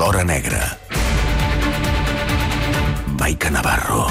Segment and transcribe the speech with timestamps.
[0.00, 0.78] L'Hora Negra.
[3.18, 4.06] Maica Navarro.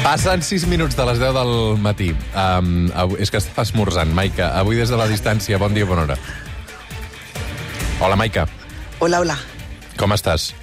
[0.00, 1.52] Passen 6 minuts de les 10 del
[1.84, 2.14] matí.
[2.32, 4.54] Um, avui, és que estava esmorzant, Maica.
[4.56, 6.16] Avui des de la distància, bon dia, bona hora.
[8.00, 8.46] Hola, Maica.
[9.04, 9.36] Hola, hola.
[10.00, 10.54] Com estàs?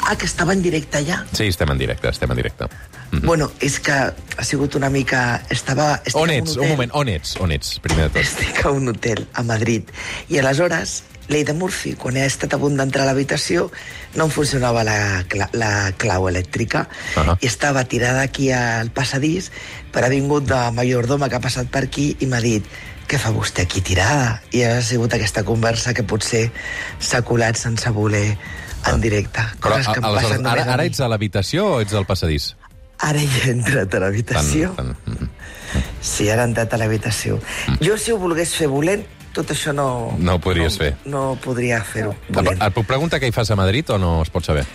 [0.00, 1.20] Ah, que estava en directe ja.
[1.36, 2.70] Sí, estem en directe, estem en directe.
[3.10, 3.26] Mm.
[3.26, 5.42] Bueno, és que ha sigut una mica...
[5.50, 6.00] Estava...
[6.04, 6.56] estic On ets?
[6.56, 6.64] hotel.
[6.64, 7.36] Un moment, on ets?
[7.42, 8.22] On ets, primer de tot?
[8.22, 9.90] Estic a un hotel a Madrid.
[10.30, 13.68] I aleshores, Leida Murphy, quan he estat a punt d'entrar a l'habitació,
[14.18, 14.98] no em funcionava la,
[15.30, 16.86] cla la clau elèctrica.
[17.18, 17.36] Ahà.
[17.38, 19.50] I estava tirada aquí al passadís,
[19.94, 22.66] però ha vingut de majordoma que ha passat per aquí i m'ha dit
[23.10, 24.38] què fa vostè aquí tirada?
[24.54, 26.48] I ha sigut aquesta conversa que potser
[26.98, 28.36] s'ha colat sense voler
[28.86, 29.42] en directe.
[29.60, 32.52] Coses que em aleshores, passen ara, a ara ets a l'habitació o ets al passadís?
[33.06, 34.74] Ara hi he entrat a l'habitació.
[36.04, 37.38] Sí, ara he entrat a l'habitació.
[37.80, 39.88] Jo, si ho volgués fer volent, tot això no...
[40.18, 40.92] No ho podries no, fer.
[41.08, 42.60] No podria fer-ho volent.
[42.60, 44.66] et puc preguntar què hi fas a Madrid o no es pot saber?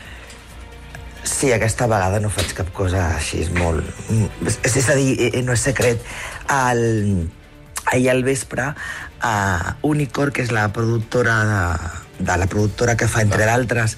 [1.25, 3.83] Sí, aquesta vegada no faig cap cosa així, és molt...
[4.13, 6.01] mm, És, a dir, eh, no és secret.
[6.53, 7.25] El,
[7.91, 8.69] ahir al vespre,
[9.25, 11.61] uh, Unicorn, que és la productora de,
[12.19, 13.97] de la productora que fa, entre d'altres,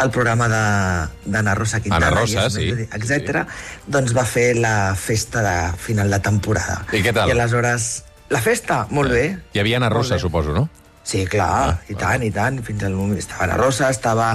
[0.00, 2.68] el programa d'Anna Rosa Quintana, Ana Rosa, sí.
[2.70, 3.44] etc.
[3.86, 6.82] doncs va fer la festa de final de temporada.
[6.92, 7.28] I què tal?
[7.28, 8.04] I aleshores...
[8.30, 8.86] La festa?
[8.90, 9.26] Molt bé.
[9.54, 10.68] Hi havia Ana Rosa, suposo, no?
[11.06, 12.56] Sí, clar, Ah, i tant, i tant.
[12.66, 14.32] Fins al moment estava Ana Rosa, estava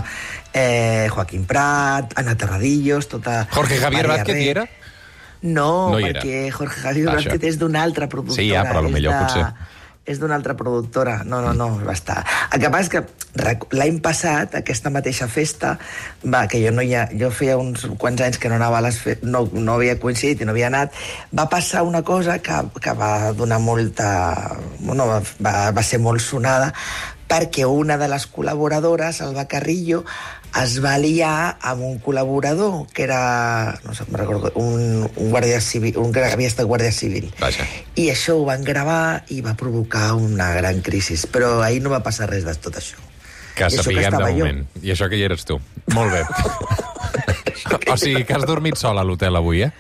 [0.54, 3.42] eh, Joaquín Prat, Ana Terradillos, tota...
[3.52, 4.64] Jorge Javier Maria Vázquez hi era?
[5.42, 6.22] No, No hi era.
[6.22, 8.40] perquè Jorge Javier Ah, Vázquez és d'una altra productora.
[8.40, 9.46] Sí, ja, però de- potser.
[10.06, 11.20] És d'una altra productora.
[11.26, 12.24] No, no, no, va estar...
[12.52, 15.76] El que passa és que l'any passat, aquesta mateixa festa,
[16.26, 18.86] va, que jo no hi ha, jo feia uns quants anys que no anava a
[18.88, 19.20] les fe...
[19.22, 20.98] no, no havia coincidit i no havia anat,
[21.38, 24.12] va passar una cosa que, que va donar molta...
[24.80, 25.08] Bueno,
[25.38, 26.74] va, va ser molt sonada,
[27.32, 30.04] perquè una de les col·laboradores, Alba Carrillo,
[30.60, 35.96] es va liar amb un col·laborador que era, no sé, recordo, un, un guàrdia civil,
[36.02, 37.30] un que havia estat guàrdia civil.
[37.40, 37.68] Vaja.
[37.96, 41.16] I això ho van gravar i va provocar una gran crisi.
[41.32, 43.00] Però ahir no va passar res de tot això.
[43.56, 44.44] Que I això que sapiguem de estava jo.
[44.44, 44.68] moment.
[44.84, 45.60] I això que hi eres tu.
[45.96, 46.26] Molt bé.
[47.94, 49.72] o sigui, que has dormit sol a l'hotel avui, eh?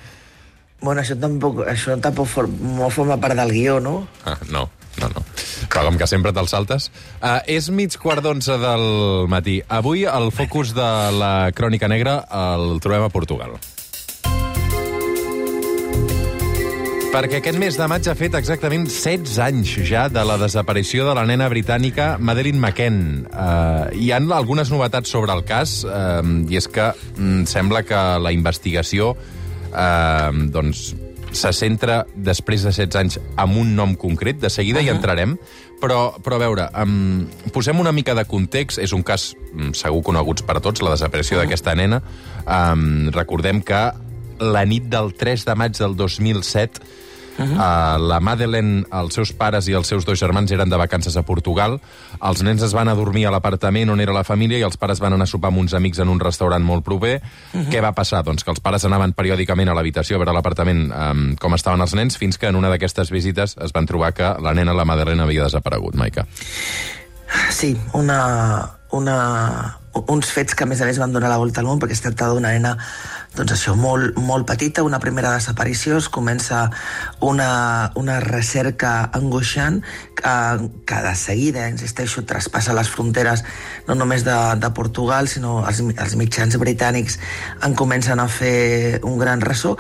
[0.81, 4.07] Bueno, això tampoc, això tampoc for, no forma part del guió, no?
[4.25, 4.69] Ah, no,
[5.03, 5.25] no, no.
[5.70, 6.90] Com que sempre te'l saltes.
[7.20, 8.88] Uh, és mig quart d'onze del
[9.32, 9.60] matí.
[9.70, 13.60] Avui el focus de la Crònica Negra el trobem a Portugal.
[17.12, 21.16] Perquè aquest mes de maig ha fet exactament 16 anys ja de la desaparició de
[21.18, 23.26] la nena britànica Madeleine McCann.
[23.28, 28.00] Uh, hi han algunes novetats sobre el cas, uh, i és que mm, sembla que
[28.24, 30.94] la investigació uh, doncs,
[31.31, 34.88] se centra després de 16 anys en un nom concret, de seguida uh -huh.
[34.88, 35.38] hi entrarem,
[35.81, 40.03] però, però a veure, um, posem una mica de context, és un cas mm, segur
[40.03, 41.46] coneguts per tots, la desaparició uh -huh.
[41.46, 42.02] d'aquesta nena.
[42.46, 43.92] Um, recordem que
[44.40, 46.81] la nit del 3 de maig del 2007
[47.38, 47.53] Uh -huh.
[47.56, 51.24] uh, la Madeleine, els seus pares i els seus dos germans eren de vacances a
[51.24, 51.80] Portugal.
[52.22, 55.00] Els nens es van a dormir a l'apartament on era la família i els pares
[55.00, 57.22] van anar a sopar amb uns amics en un restaurant molt proper.
[57.53, 57.69] Uh -huh.
[57.69, 58.24] Què va passar?
[58.24, 61.94] Doncs que els pares anaven periòdicament a l'habitació a veure l'apartament um, com estaven els
[61.94, 65.24] nens, fins que en una d'aquestes visites es van trobar que la nena, la Madeleine,
[65.24, 66.25] havia desaparegut, Maica.
[67.50, 71.68] Sí, una, una, uns fets que a més a més van donar la volta al
[71.68, 72.78] món perquè es tracta d'una nena
[73.35, 76.66] doncs això, molt, molt petita, una primera desaparició, es comença
[77.24, 79.80] una, una recerca angoixant
[80.19, 80.34] que,
[80.88, 83.46] que de seguida, insisteixo, traspassa les fronteres
[83.88, 87.19] no només de, de Portugal, sinó els, els mitjans britànics
[87.63, 89.78] en comencen a fer un gran ressò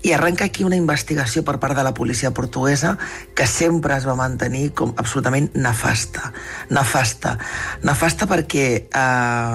[0.00, 2.96] i arrenca aquí una investigació per part de la policia portuguesa
[3.36, 6.32] que sempre es va mantenir com absolutament nefasta.
[6.72, 7.36] Nefasta.
[7.84, 9.53] Nefasta perquè eh,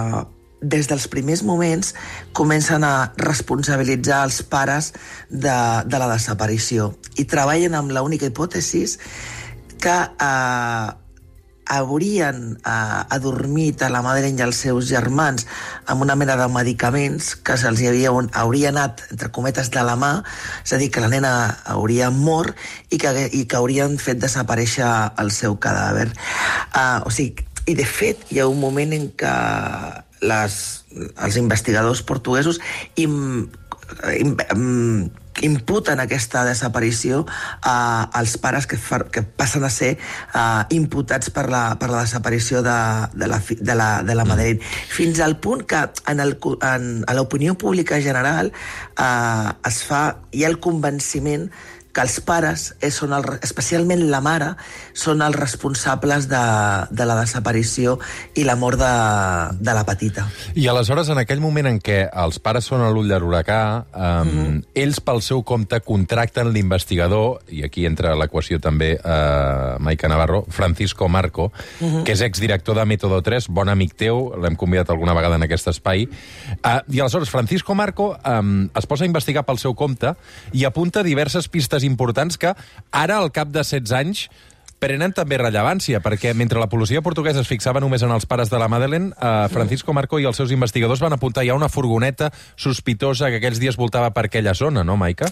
[0.62, 1.94] des dels primers moments
[2.36, 4.94] comencen a responsabilitzar els pares
[5.30, 5.56] de,
[5.86, 8.98] de la desaparició i treballen amb l'única hipòtesis
[9.80, 10.88] que eh,
[11.70, 15.46] haurien eh, adormit a la Madeleine i als seus germans
[15.86, 18.12] amb una mena de medicaments que se'ls havia,
[18.42, 20.12] hauria anat, entre cometes, de la mà,
[20.66, 21.32] és a dir, que la nena
[21.70, 22.58] hauria mort
[22.90, 24.90] i que, i que haurien fet desaparèixer
[25.22, 26.10] el seu cadàver.
[26.74, 29.36] Uh, o sigui, i de fet hi ha un moment en què
[30.26, 30.60] les,
[31.16, 32.60] els investigadors portuguesos
[33.00, 33.48] im,
[34.18, 35.10] im, im,
[35.46, 39.94] imputen aquesta desaparició uh, als pares que, fa, que passen a ser
[40.34, 42.76] uh, imputats per la, per la desaparició de,
[43.14, 44.64] de, la, de, la, de la Madrid.
[44.92, 50.44] Fins al punt que en, el, en, a l'opinió pública general uh, es fa, hi
[50.44, 51.50] ha el convenciment
[52.00, 54.54] que els pares, eh, són el, especialment la mare,
[54.96, 56.44] són els responsables de,
[56.96, 57.98] de la desaparició
[58.40, 58.92] i la mort de,
[59.60, 60.24] de la petita.
[60.56, 63.60] I aleshores, en aquell moment en què els pares són a l'ull de l'huracà,
[63.92, 64.62] um, mm -hmm.
[64.80, 71.10] ells pel seu compte contracten l'investigador, i aquí entra l'equació també uh, Maica Navarro, Francisco
[71.10, 71.52] Marco,
[71.82, 72.04] mm -hmm.
[72.04, 75.68] que és exdirector de Método 3, bon amic teu, l'hem convidat alguna vegada en aquest
[75.68, 76.08] espai.
[76.64, 80.16] Uh, I aleshores, Francisco Marco um, es posa a investigar pel seu compte
[80.54, 84.30] i apunta diverses pistes importants que ara, al cap de 16 anys,
[84.80, 88.60] prenen també rellevància, perquè mentre la policia portuguesa es fixava només en els pares de
[88.60, 93.30] la Madeleine, eh, Francisco Marco i els seus investigadors van apuntar ja una furgoneta sospitosa
[93.30, 95.28] que aquells dies voltava per aquella zona, no, Maica?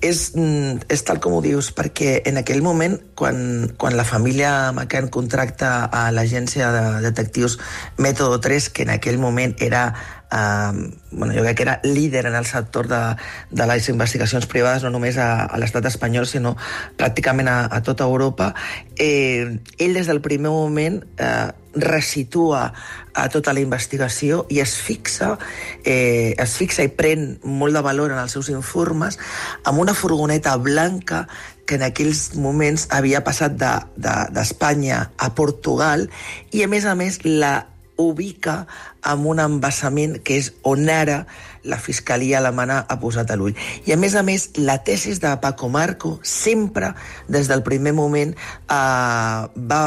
[0.00, 4.70] És, mm, és tal com ho dius, perquè en aquell moment, quan, quan la família
[4.70, 7.58] McCann contracta a l'agència de detectius
[7.96, 9.94] Método 3, que en aquell moment era
[10.32, 13.16] eh, bueno, jo crec que era líder en el sector de,
[13.50, 16.56] de les investigacions privades, no només a, a l'estat espanyol, sinó
[16.98, 18.52] pràcticament a, a tota Europa.
[18.96, 22.72] Eh, ell, des del primer moment, eh, resitua
[23.16, 25.36] a tota la investigació i es fixa,
[25.84, 29.18] eh, es fixa i pren molt de valor en els seus informes
[29.64, 31.26] amb una furgoneta blanca
[31.66, 36.06] que en aquells moments havia passat d'Espanya de, de, a Portugal
[36.52, 38.64] i, a més a més, la ubica
[39.06, 41.24] amb un embassament que és on ara
[41.66, 43.56] la Fiscalia alemana ha posat a l'ull.
[43.84, 46.94] I, a més a més, la tesis de Paco Marco sempre,
[47.28, 49.40] des del primer moment, eh,
[49.72, 49.82] va,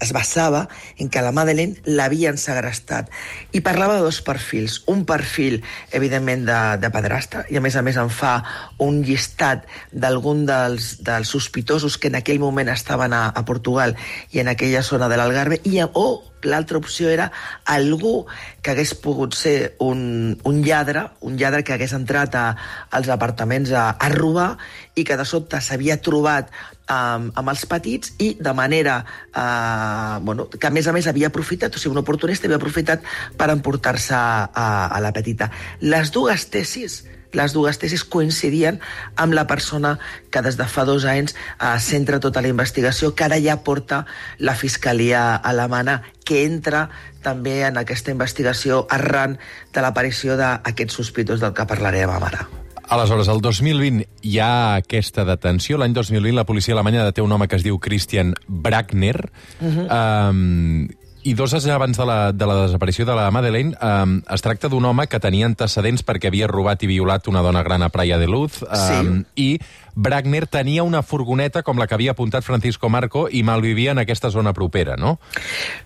[0.00, 0.66] es basava
[0.98, 3.10] en que la Madeleine l'havien segrestat.
[3.52, 4.80] I parlava de dos perfils.
[4.92, 5.60] Un perfil,
[5.92, 8.40] evidentment, de, de pedrastre, i a més a més en fa
[8.78, 13.96] un llistat d'algun dels, dels sospitosos que en aquell moment estaven a, a Portugal
[14.32, 17.30] i en aquella zona de l'Algarve, i o l'altra opció era
[17.64, 18.26] algú
[18.62, 22.44] que hagués pogut ser un, un lladre, un lladre que hagués entrat a,
[22.90, 24.56] als apartaments a, a robar
[24.94, 26.50] i que de sobte s'havia trobat
[26.90, 31.30] um, amb els petits i de manera uh, bueno, que a més a més havia
[31.30, 33.06] aprofitat, o sigui, un oportunista havia aprofitat
[33.36, 35.50] per emportar-se a, a la petita.
[35.80, 37.02] Les dues tesis
[37.32, 38.80] les dues tesis coincidien
[39.16, 39.98] amb la persona
[40.30, 44.04] que des de fa dos anys eh, centra tota la investigació, que ara ja porta
[44.38, 46.88] la Fiscalia alemana, que entra
[47.22, 49.38] també en aquesta investigació arran
[49.74, 52.48] de l'aparició d'aquests sospitos del que parlarem ara.
[52.90, 55.78] Aleshores, el 2020 hi ha aquesta detenció.
[55.78, 59.30] L'any 2020 la policia alemanya deté un home que es diu Christian Bragner,
[59.60, 60.30] uh -huh.
[60.30, 60.88] um,
[61.22, 64.70] i dos anys abans de la, de la desaparició de la Madeleine, um, es tracta
[64.72, 68.18] d'un home que tenia antecedents perquè havia robat i violat una dona gran a Praia
[68.18, 69.26] de Luz, um, sí.
[69.36, 69.48] i
[69.94, 74.30] Bragner tenia una furgoneta com la que havia apuntat Francisco Marco i malvivia en aquesta
[74.30, 75.18] zona propera, no?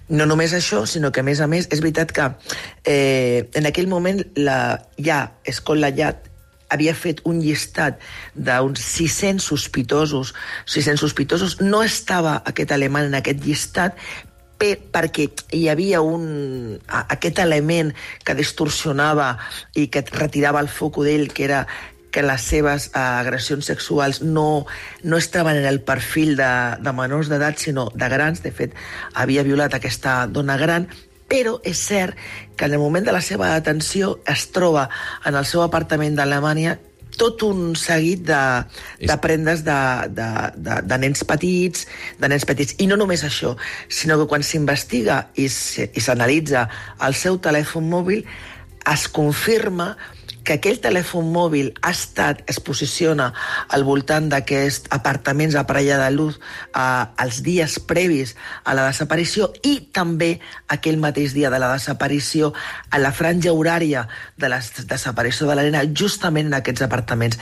[0.09, 2.29] No només això, sinó que, a més a més, és veritat que
[2.85, 6.31] eh, en aquell moment la, ja Escola Llat
[6.75, 7.99] havia fet un llistat
[8.35, 10.35] d'uns 600 sospitosos,
[10.67, 13.99] 600 sospitosos, no estava aquest alemany en aquest llistat,
[14.65, 17.93] bé perquè hi havia un, aquest element
[18.25, 19.35] que distorsionava
[19.77, 21.65] i que retirava el foc d'ell, que era
[22.15, 24.67] que les seves uh, agressions sexuals no,
[25.03, 28.45] no estaven en el perfil de, de menors d'edat, sinó de grans.
[28.45, 28.77] De fet,
[29.19, 30.87] havia violat aquesta dona gran,
[31.27, 32.15] però és cert
[32.55, 34.87] que en el moment de la seva detenció es troba
[35.27, 36.77] en el seu apartament d'Alemanya
[37.21, 38.41] tot un seguit de,
[39.01, 39.79] de prendes de,
[40.15, 41.87] de, de, de nens petits,
[42.21, 42.77] de nens petits.
[42.83, 43.55] I no només això,
[43.89, 46.67] sinó que quan s'investiga i s'analitza
[47.07, 48.25] el seu telèfon mòbil,
[48.91, 49.95] es confirma
[50.45, 53.31] que aquell telèfon mòbil ha estat, es posiciona
[53.73, 58.35] al voltant d'aquests apartaments a Praia de Luz eh, els dies previs
[58.65, 60.37] a la desaparició i també
[60.69, 62.53] aquell mateix dia de la desaparició
[62.91, 67.41] a la franja horària de la desaparició de l'arena justament en aquests apartaments.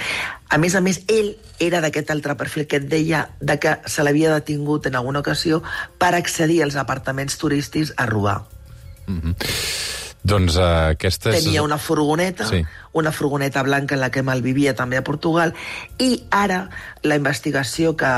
[0.52, 4.04] A més a més, ell era d'aquest altre perfil que et deia de que se
[4.04, 5.62] l'havia detingut en alguna ocasió
[5.98, 8.42] per accedir als apartaments turístics a robar.
[9.06, 9.91] Mm -hmm.
[10.22, 11.42] Doncs uh, aquesta és...
[11.42, 12.60] Tenia una furgoneta, sí.
[12.94, 15.50] una furgoneta blanca en la que malvivia també a Portugal,
[15.98, 16.68] i ara
[17.02, 18.10] la investigació que,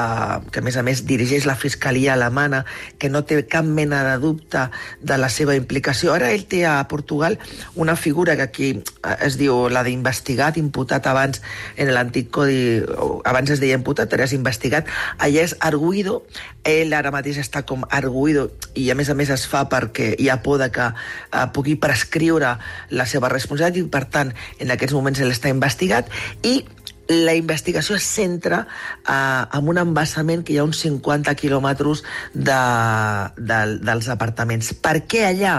[0.52, 2.64] que a més a més dirigeix la Fiscalia alemana,
[3.00, 4.66] que no té cap mena de dubte
[5.00, 6.12] de la seva implicació.
[6.12, 7.38] Ara ell té a Portugal
[7.74, 11.40] una figura que aquí eh, es diu la d'investigat, imputat abans
[11.80, 12.84] en l'antic codi,
[13.24, 16.20] abans es deia imputat, ara és investigat, allà és arguido,
[16.68, 20.28] ell ara mateix està com arguido, i a més a més es fa perquè hi
[20.28, 22.56] ha por de que uh, pugui presentar prescriure
[22.90, 26.10] la seva responsabilitat i, per tant, en aquests moments ell està investigat
[26.42, 26.58] i
[27.08, 29.14] la investigació es centra eh,
[29.58, 32.60] en un embassament que hi ha uns 50 quilòmetres de,
[33.36, 34.72] de, dels apartaments.
[34.80, 35.58] Per què allà?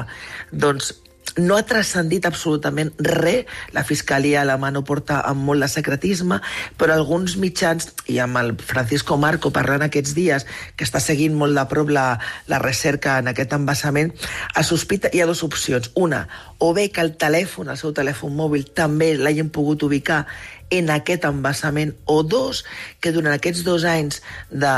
[0.51, 0.93] Doncs
[1.37, 3.45] no ha transcendit absolutament res.
[3.75, 6.39] La Fiscalia a la mà no porta amb molt de secretisme,
[6.79, 11.57] però alguns mitjans, i amb el Francisco Marco parlant aquests dies, que està seguint molt
[11.57, 12.07] de prop la,
[12.51, 14.13] la recerca en aquest embassament,
[14.55, 15.91] es sospita, hi ha dues opcions.
[15.95, 16.25] Una,
[16.59, 20.25] o bé que el telèfon, el seu telèfon mòbil, també l'hagin pogut ubicar
[20.69, 22.63] en aquest embassament, o dos,
[22.99, 24.73] que durant aquests dos anys de,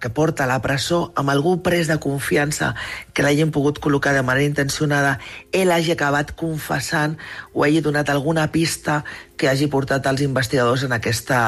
[0.00, 2.72] que porta a la presó, amb algú pres de confiança
[3.12, 5.18] que l'hagin pogut col·locar de manera intencionada,
[5.52, 7.18] ell hagi acabat confessant
[7.52, 9.02] o hagi donat alguna pista
[9.36, 11.38] que hagi portat els investigadors en, aquesta,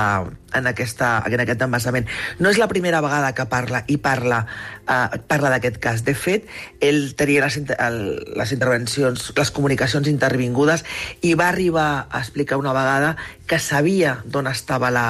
[0.54, 2.09] en, aquesta, en aquest embassament.
[2.38, 4.42] No és la primera vegada que parla i parla,
[4.87, 6.04] eh, parla d'aquest cas.
[6.07, 6.49] De fet,
[6.85, 8.00] ell tenia les, el,
[8.38, 10.85] les intervencions, les comunicacions intervingudes
[11.23, 13.16] i va arribar a explicar una vegada
[13.49, 15.07] que sabia d'on estava, la,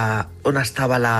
[0.46, 1.16] on estava la,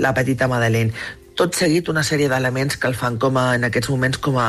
[0.00, 3.90] la petita Madeleine tot seguit una sèrie d'elements que el fan com a, en aquests
[3.92, 4.46] moments com a,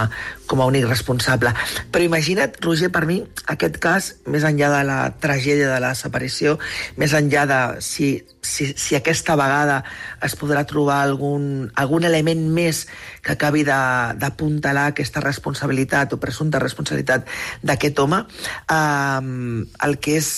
[0.49, 1.53] com a únic responsable.
[1.93, 3.21] Però imagina't, Roger, per mi,
[3.53, 6.57] aquest cas, més enllà de la tragèdia de la desaparició,
[6.99, 8.11] més enllà de si,
[8.41, 9.81] si, si aquesta vegada
[10.23, 12.85] es podrà trobar algun, algun element més
[13.23, 17.29] que acabi d'apuntalar aquesta responsabilitat o presumpta responsabilitat
[17.63, 18.23] d'aquest home,
[18.69, 20.33] eh, el que és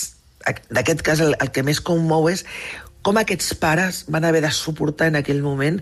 [0.45, 2.43] d'aquest cas el, el que més commou és
[3.05, 5.79] com aquests pares van haver de suportar en aquell moment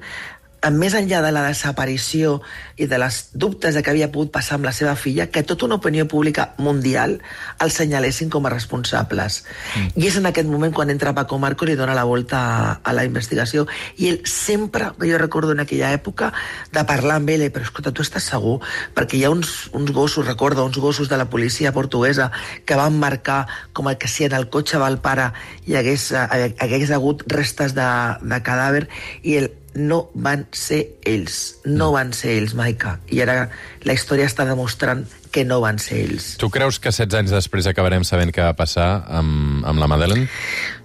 [0.71, 2.37] més enllà de la desaparició
[2.79, 5.65] i de les dubtes de què havia pogut passar amb la seva filla, que tota
[5.67, 7.17] una opinió pública mundial
[7.63, 9.43] el senyalessin com a responsables.
[9.75, 9.89] Mm.
[9.99, 12.69] I és en aquest moment quan entra Paco Marco i li dona la volta a,
[12.83, 13.65] a la investigació.
[13.97, 16.31] I ell sempre, jo recordo en aquella època,
[16.71, 18.59] de parlar amb ell, però escolta, tu estàs segur?
[18.95, 22.31] Perquè hi ha uns, uns gossos, recorda, uns gossos de la policia portuguesa
[22.65, 25.31] que van marcar com el que si en el cotxe del pare
[25.67, 27.89] hi hagués, eh, hagués hagut restes de,
[28.21, 28.87] de cadàver
[29.23, 31.59] i el no van ser ells.
[31.65, 32.97] No van ser ells, Maica.
[33.09, 33.49] I ara
[33.83, 36.35] la història està demostrant que no van ser ells.
[36.37, 40.29] Tu creus que 16 anys després acabarem sabent què va passar amb, amb la Madeleine?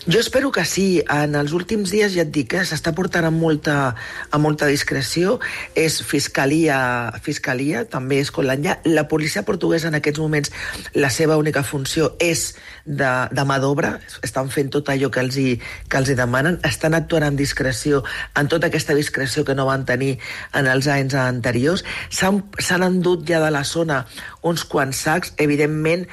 [0.09, 1.03] Jo espero que sí.
[1.13, 3.93] En els últims dies, ja et dic, eh, s'està portant amb molta,
[4.33, 5.37] amb molta discreció.
[5.77, 6.79] És fiscalia,
[7.21, 8.79] fiscalia també és Colanya.
[8.89, 10.53] La policia portuguesa en aquests moments,
[10.95, 12.55] la seva única funció és
[12.87, 13.99] de, de mà d'obra.
[14.25, 15.59] Estan fent tot allò que els, hi,
[15.93, 16.57] que els hi demanen.
[16.65, 18.01] Estan actuant amb discreció,
[18.33, 20.15] en tota aquesta discreció que no van tenir
[20.57, 21.85] en els anys anteriors.
[22.09, 24.07] S'han endut ja de la zona
[24.43, 25.33] uns quants sacs.
[25.39, 26.07] Evidentment,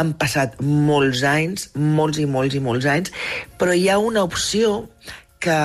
[0.00, 3.12] han passat molts anys, molts i molts i molts anys,
[3.60, 4.88] però hi ha una opció
[5.42, 5.56] que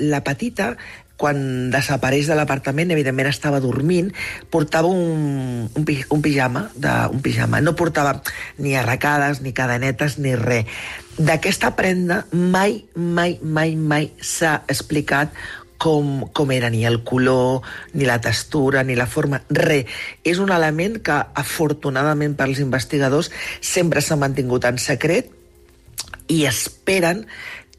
[0.00, 0.74] la petita
[1.16, 4.10] quan desapareix de l'apartament, evidentment estava dormint,
[4.52, 7.62] portava un, un, un pijama, de, un pijama.
[7.64, 8.18] No portava
[8.60, 10.68] ni arracades, ni cadenetes, ni res.
[11.16, 15.32] D'aquesta prenda mai, mai, mai, mai s'ha explicat
[15.78, 19.86] com, com era ni el color, ni la textura, ni la forma, res.
[20.24, 23.30] És un element que, afortunadament pels investigadors,
[23.60, 25.32] sempre s'ha mantingut en secret
[26.28, 27.26] i esperen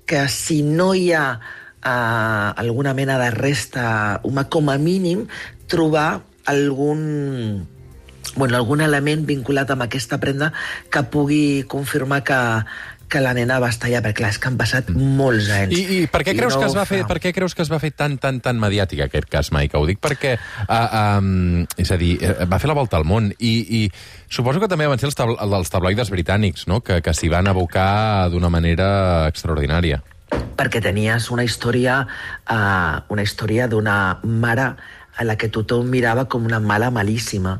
[0.08, 5.28] que si no hi ha uh, alguna mena de resta humà, com a mínim,
[5.68, 7.68] trobar algun
[8.36, 10.52] bueno, algun element vinculat amb aquesta prenda
[10.94, 12.40] que pugui confirmar que,
[13.10, 15.76] que la nena va estar allà, perquè clar, és que han passat molts anys.
[15.78, 17.72] I, i per què creus no que es va fer, per què creus que es
[17.72, 19.80] va fer tan, tan, tan mediàtic aquest cas, Maica?
[19.80, 20.36] Ho dic perquè,
[20.66, 20.76] uh,
[21.22, 23.82] um, és a dir, uh, va fer la volta al món i, i
[24.28, 27.48] suposo que també van ser els, tabl els tabloides britànics, no?, que, que s'hi van
[27.48, 28.90] abocar d'una manera
[29.32, 30.02] extraordinària.
[30.58, 34.72] Perquè tenies una història, uh, una història d'una mare
[35.18, 37.58] a la que tothom mirava com una mala malíssima.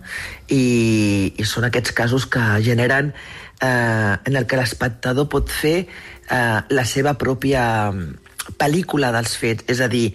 [0.48, 3.16] I, i són aquests casos que generen
[3.62, 9.68] eh, en el que l'espectador pot fer eh, la seva pròpia mm, pel·lícula dels fets.
[9.72, 10.10] És a dir,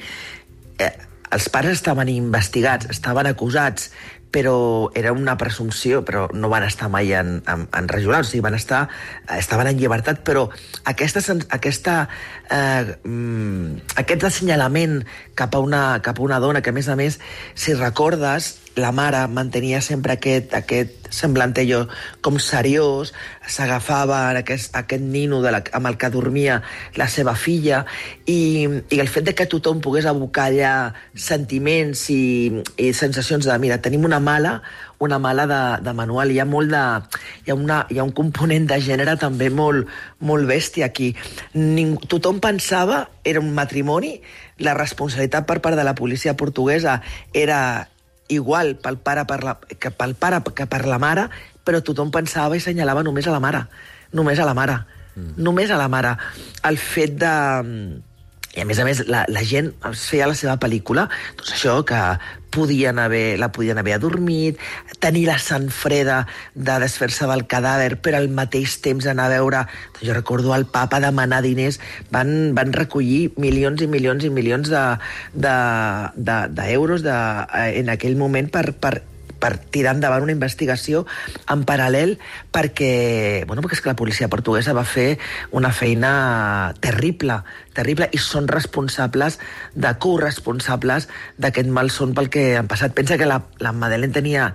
[0.78, 0.92] eh,
[1.32, 3.90] els pares estaven investigats, estaven acusats,
[4.32, 8.40] però era una presumpció, però no van estar mai en, en, en regional, o sigui,
[8.40, 8.86] van estar,
[9.36, 10.46] estaven en llibertat, però
[10.88, 11.20] aquesta,
[11.52, 11.96] aquesta,
[12.48, 15.02] eh, mm, aquest assenyalament
[15.36, 17.20] cap a, una, cap a una dona, que a més a més,
[17.54, 21.82] si recordes, la mare mantenia sempre aquest, aquest semblant allò
[22.24, 23.12] com seriós,
[23.46, 26.62] s'agafava aquest, aquest nino de la, amb el que dormia
[26.96, 27.84] la seva filla,
[28.24, 30.72] i, i el fet de que tothom pogués abocar allà
[31.12, 34.60] sentiments i, i sensacions de, mira, tenim una mala,
[35.02, 36.30] una mala de, de manual.
[36.32, 36.82] Hi ha, molt de,
[37.44, 39.90] hi, ha una, hi ha un component de gènere també molt,
[40.24, 41.12] molt bèstia aquí.
[41.58, 44.16] Ning, tothom pensava, era un matrimoni,
[44.62, 47.00] la responsabilitat per part de la policia portuguesa
[47.34, 47.88] era,
[48.34, 51.28] igual pel pare, per la, que pel pare que per la mare,
[51.64, 53.66] però tothom pensava i senyalava només a la mare.
[54.12, 54.80] Només a la mare.
[55.14, 55.36] Mm.
[55.44, 56.16] Només a la mare.
[56.68, 57.34] El fet de
[58.52, 61.06] i a més a més la, la gent es feia la seva pel·lícula,
[61.38, 62.00] doncs això que
[62.52, 64.60] podien haver, la podien haver adormit,
[65.02, 69.66] tenir la sang freda de desfer-se del cadàver, però al mateix temps anar a veure...
[70.02, 71.78] Jo recordo el papa demanar diners,
[72.10, 75.06] van, van recollir milions i milions i milions d'euros
[75.38, 75.52] de,
[76.18, 77.18] de, de, de, de,
[77.78, 78.96] en aquell moment per, per
[79.42, 81.04] per tirar endavant una investigació
[81.50, 82.16] en paral·lel
[82.54, 85.18] perquè, bueno, perquè és que la policia portuguesa va fer
[85.50, 86.12] una feina
[86.80, 87.42] terrible,
[87.74, 89.40] terrible, i són responsables
[89.74, 91.10] de corresponsables
[91.42, 92.94] d'aquest malson pel que han passat.
[92.94, 94.52] Pensa que la, la Madeleine tenia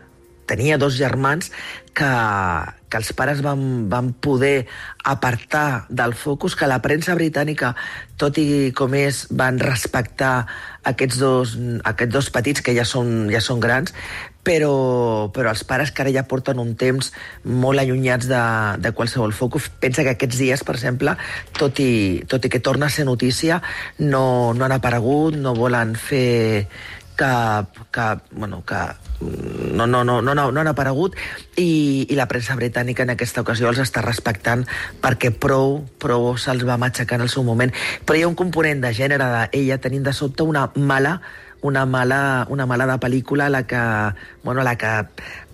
[0.48, 1.52] tenia dos germans
[1.94, 2.10] que,
[2.90, 4.66] que els pares van, van poder
[5.04, 7.76] apartar del focus, que la premsa britànica,
[8.18, 10.48] tot i com és, van respectar
[10.88, 13.94] aquests dos, aquests dos petits, que ja són, ja són grans,
[14.48, 17.12] però, però els pares que ara ja porten un temps
[17.44, 18.44] molt allunyats de,
[18.80, 21.18] de qualsevol focus, pensa que aquests dies, per exemple,
[21.58, 23.60] tot i, tot i que torna a ser notícia,
[24.00, 26.68] no, no han aparegut, no volen fer
[27.18, 28.80] cap, cap, bueno, que
[29.74, 31.16] no, no, no, no, no, han aparegut
[31.58, 34.64] i, i la premsa britànica en aquesta ocasió els està respectant
[35.02, 37.74] perquè prou, prou se'ls va matxacar en el seu moment.
[38.06, 41.18] Però hi ha un component de gènere d'ella tenint de sobte una mala
[41.62, 43.82] una mala, una mala de pel·lícula la que,
[44.44, 44.92] bueno, la que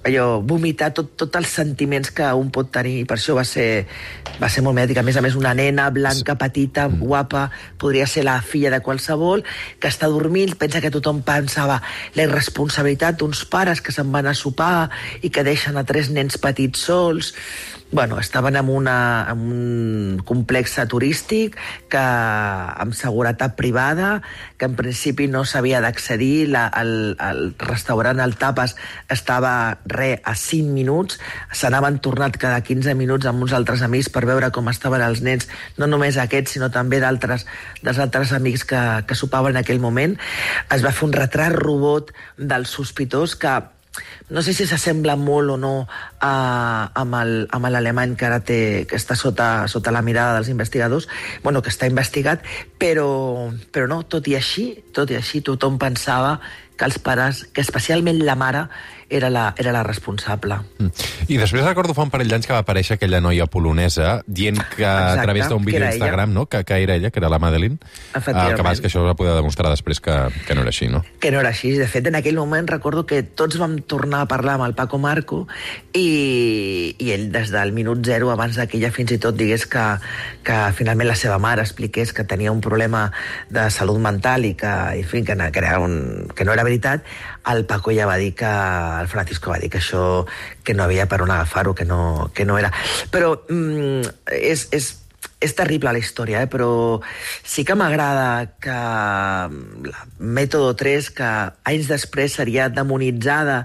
[0.04, 3.86] allò, vomitar tots tot els sentiments que un pot tenir, i per això va ser,
[4.42, 5.00] va ser molt mèdica.
[5.00, 7.00] A més a més, una nena blanca, petita, mm.
[7.08, 7.46] guapa,
[7.80, 9.46] podria ser la filla de qualsevol,
[9.80, 11.80] que està dormint, pensa que tothom pensava
[12.18, 14.90] la irresponsabilitat d'uns pares que se'n van a sopar
[15.22, 17.34] i que deixen a tres nens petits sols
[17.94, 21.56] bueno, estaven en, una, en un complex turístic
[21.94, 24.24] que amb seguretat privada,
[24.58, 28.76] que en principi no s'havia d'accedir, el, el restaurant al Tapas
[29.14, 31.20] estava re a 5 minuts,
[31.54, 35.46] s'anaven tornat cada 15 minuts amb uns altres amics per veure com estaven els nens,
[35.78, 37.46] no només aquests, sinó també d'altres
[37.86, 40.18] dels altres amics que, que sopaven en aquell moment.
[40.74, 42.10] Es va fer un retrat robot
[42.42, 43.54] del sospitós que
[44.30, 45.74] no sé si s'assembla molt o no
[46.24, 51.10] a, amb l'alemany que ara té, que està sota, sota la mirada dels investigadors,
[51.44, 52.46] bueno, que està investigat,
[52.80, 56.38] però, però no, tot i així, tot i així, tothom pensava
[56.78, 58.68] que els pares, que especialment la mare,
[59.14, 60.58] era la, era la responsable.
[60.80, 60.88] Mm.
[61.28, 64.88] I després recordo fa un parell d'anys que va aparèixer aquella noia polonesa dient que
[64.88, 66.48] Exacte, a través d'un vídeo d'Instagram, no?
[66.50, 69.36] Que, que era ella, que era la Madeline, uh, que, vas, que això va poder
[69.38, 70.16] demostrar després que,
[70.48, 71.04] que no era així, no?
[71.22, 71.76] Que no era així.
[71.78, 74.98] De fet, en aquell moment recordo que tots vam tornar a parlar amb el Paco
[74.98, 75.44] Marco
[75.94, 79.84] i, i ell des del minut zero, abans que ella fins i tot digués que,
[80.46, 83.06] que finalment la seva mare expliqués que tenia un problema
[83.50, 87.04] de salut mental i que, en fi, que, que, era un, que no era veritat,
[87.52, 90.26] el Paco ja va dir que el Francisco va dir que això
[90.64, 92.72] que no havia per on agafar-ho, que, no, que no era.
[93.12, 94.94] Però mm, és, és,
[95.44, 96.50] és terrible la història, eh?
[96.50, 97.02] però
[97.44, 101.30] sí que m'agrada que la Mètodo 3, que
[101.70, 103.64] anys després seria demonitzada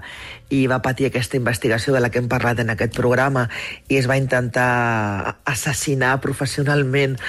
[0.49, 3.47] i va patir aquesta investigació de la que hem parlat en aquest programa
[3.87, 7.19] i es va intentar assassinar professionalment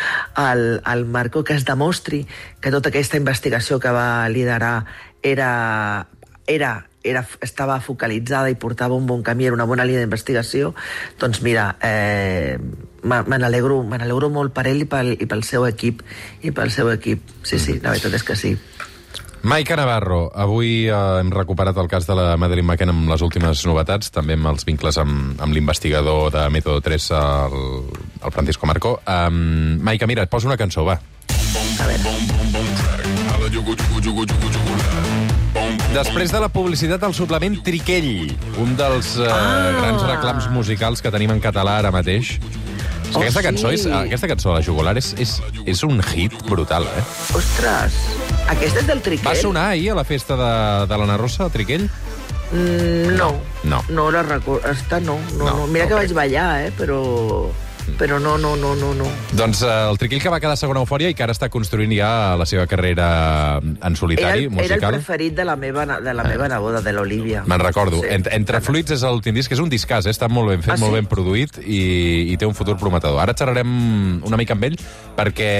[0.41, 2.25] el, el Marco, que es demostri
[2.61, 4.87] que tota aquesta investigació que va liderar
[5.23, 6.09] era
[6.51, 10.75] era, era, estava focalitzada i portava un bon camí, era una bona línia d'investigació,
[11.21, 12.59] doncs mira, eh,
[13.03, 16.03] me n'alegro molt per ell i pel, i pel seu equip,
[16.43, 17.23] i pel seu equip.
[17.43, 18.55] Sí, sí, la veritat és que sí.
[19.43, 23.63] Maica Navarro, avui eh, hem recuperat el cas de la Madeleine McKen amb les últimes
[23.65, 27.57] novetats, també amb els vincles amb, amb l'investigador de Método 3, el,
[28.21, 28.99] el Francisco Marco.
[29.09, 31.01] Um, Maica, mira, et poso una cançó, va.
[31.81, 32.11] A veure.
[35.91, 38.29] Després de la publicitat del suplement Triquell,
[38.63, 39.73] un dels uh, ah.
[39.81, 42.37] grans reclams musicals que tenim en català ara mateix.
[43.11, 43.47] Oh, aquesta, sí.
[43.47, 47.05] cançó és, aquesta cançó de la Jugular és, és, és un hit brutal, eh?
[47.37, 47.97] Ostres,
[48.53, 49.33] aquesta és del Triquell?
[49.33, 50.53] Va sonar ahir a la festa de,
[50.91, 51.89] de l'Anna Rosa, Triquell?
[52.53, 53.33] Mm, no.
[53.65, 53.83] No.
[53.91, 54.69] No la recordo.
[54.71, 55.19] Esta no.
[55.37, 55.57] no, no.
[55.63, 55.67] no.
[55.67, 57.01] Mira no que vaig ballar, eh, però
[57.99, 59.07] però no, no, no, no, no.
[59.37, 62.37] Doncs uh, el Triquill que va quedar segona eufòria i que ara està construint ja
[62.39, 63.09] la seva carrera
[63.61, 64.79] en solitari, era, musical.
[64.79, 67.45] Era el preferit de la meva, de la meva neboda, de l'Olivia.
[67.51, 68.03] Me'n recordo.
[68.03, 68.13] Sí.
[68.17, 70.15] Entre, entre fluids és l'últim disc, és un discàs, eh?
[70.15, 71.01] està molt ben fet, ah, molt sí?
[71.01, 71.81] ben produït i,
[72.35, 73.21] i té un futur prometedor.
[73.23, 73.71] Ara xerrarem
[74.27, 74.79] una mica amb ell
[75.17, 75.51] perquè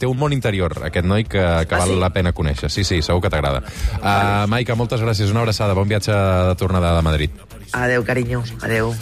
[0.00, 2.00] té un món interior, aquest noi, que, que ah, val sí?
[2.02, 2.72] la pena conèixer.
[2.72, 3.62] Sí, sí, segur que t'agrada.
[4.00, 7.44] Uh, Maica, moltes gràcies, una abraçada, bon viatge de tornada de Madrid.
[7.76, 8.94] Adeu, carinyo, adeu.